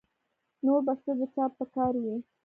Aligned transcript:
نور 0.65 0.79
به 0.85 0.93
څه 1.03 1.11
د 1.19 1.21
چا 1.33 1.45
په 1.57 1.65
کار 1.75 1.93
وي 2.03 2.15